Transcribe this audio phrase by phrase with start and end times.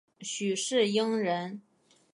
[0.21, 1.61] 许世英人。